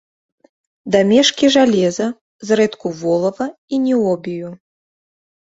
Дамешкі 0.95 1.45
жалеза, 1.55 2.07
зрэдку 2.49 2.87
волава 3.03 3.47
і 3.51 3.75
ніобію. 3.87 4.49